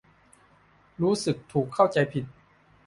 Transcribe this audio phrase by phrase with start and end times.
[1.01, 2.25] รู้สึกถูกเข้าใจผิด